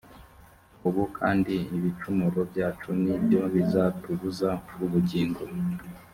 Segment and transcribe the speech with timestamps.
[0.87, 4.49] ubu kandi ibicumuro byacu ni byo bizatubuza
[4.83, 5.41] ubugingo